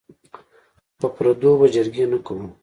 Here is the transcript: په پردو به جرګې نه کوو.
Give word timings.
په 0.99 1.07
پردو 1.15 1.51
به 1.59 1.67
جرګې 1.75 2.05
نه 2.11 2.19
کوو. 2.25 2.47